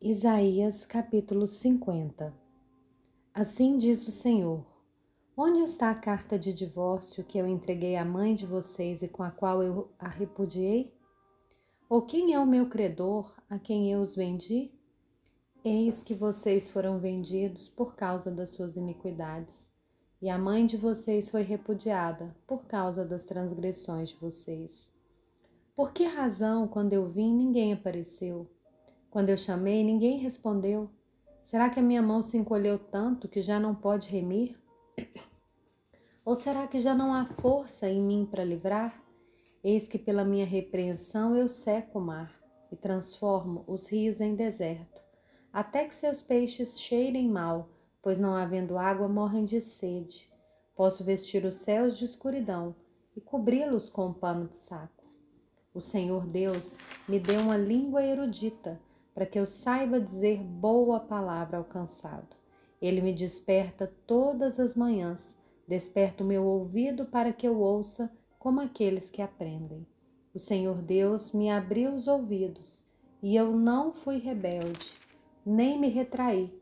[0.00, 2.32] Isaías capítulo 50
[3.34, 4.64] Assim diz o Senhor:
[5.36, 9.24] Onde está a carta de divórcio que eu entreguei à mãe de vocês e com
[9.24, 10.94] a qual eu a repudiei?
[11.88, 14.70] Ou quem é o meu credor a quem eu os vendi?
[15.64, 19.68] Eis que vocês foram vendidos por causa das suas iniquidades,
[20.22, 24.92] e a mãe de vocês foi repudiada por causa das transgressões de vocês.
[25.74, 28.48] Por que razão, quando eu vim, ninguém apareceu?
[29.10, 30.90] Quando eu chamei, ninguém respondeu.
[31.42, 34.58] Será que a minha mão se encolheu tanto que já não pode remir?
[36.24, 39.02] Ou será que já não há força em mim para livrar?
[39.64, 42.38] Eis que pela minha repreensão eu seco o mar
[42.70, 45.00] e transformo os rios em deserto,
[45.50, 47.70] até que seus peixes cheirem mal,
[48.02, 50.30] pois não havendo água morrem de sede.
[50.76, 52.76] Posso vestir os céus de escuridão
[53.16, 55.04] e cobri-los com um pano de saco.
[55.72, 56.76] O Senhor Deus
[57.08, 58.78] me deu uma língua erudita
[59.18, 62.36] para que eu saiba dizer boa palavra ao cansado.
[62.80, 68.60] Ele me desperta todas as manhãs, desperta o meu ouvido para que eu ouça como
[68.60, 69.84] aqueles que aprendem.
[70.32, 72.84] O Senhor Deus me abriu os ouvidos
[73.20, 74.86] e eu não fui rebelde,
[75.44, 76.56] nem me retraí.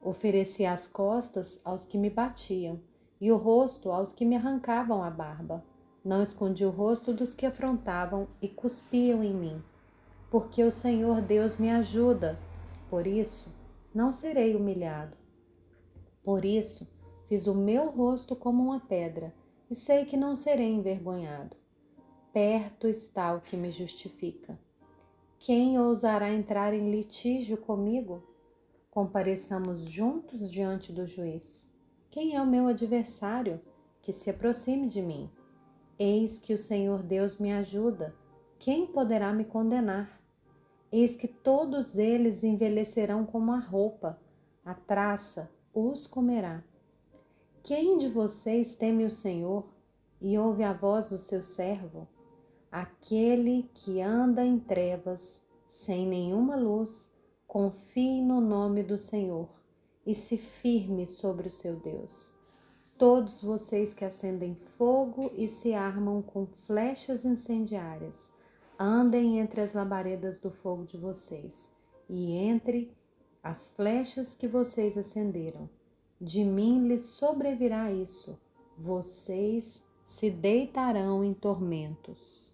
[0.00, 2.80] Ofereci as costas aos que me batiam
[3.20, 5.62] e o rosto aos que me arrancavam a barba.
[6.02, 9.62] Não escondi o rosto dos que afrontavam e cuspiam em mim
[10.30, 12.38] porque o Senhor Deus me ajuda.
[12.88, 13.52] Por isso,
[13.92, 15.16] não serei humilhado.
[16.22, 16.86] Por isso,
[17.26, 19.34] fiz o meu rosto como uma pedra
[19.68, 21.56] e sei que não serei envergonhado.
[22.32, 24.56] Perto está o que me justifica.
[25.38, 28.22] Quem ousará entrar em litígio comigo?
[28.90, 31.68] Compareçamos juntos diante do juiz.
[32.10, 33.60] Quem é o meu adversário?
[34.02, 35.30] Que se aproxime de mim.
[35.98, 38.14] Eis que o Senhor Deus me ajuda.
[38.58, 40.19] Quem poderá me condenar?
[40.92, 44.20] Eis que todos eles envelhecerão como a roupa,
[44.64, 46.64] a traça os comerá.
[47.62, 49.64] Quem de vocês teme o Senhor
[50.20, 52.08] e ouve a voz do seu servo?
[52.70, 57.12] Aquele que anda em trevas, sem nenhuma luz,
[57.46, 59.48] confie no nome do Senhor
[60.06, 62.32] e se firme sobre o seu Deus.
[62.96, 68.32] Todos vocês que acendem fogo e se armam com flechas incendiárias,
[68.80, 71.70] andem entre as labaredas do fogo de vocês
[72.08, 72.90] e entre
[73.42, 75.68] as flechas que vocês acenderam.
[76.18, 78.38] De mim lhes sobrevirá isso,
[78.78, 82.49] vocês se deitarão em tormentos.